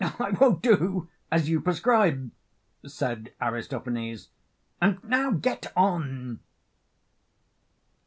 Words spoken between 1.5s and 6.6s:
prescribe, said Aristophanes, and now get on.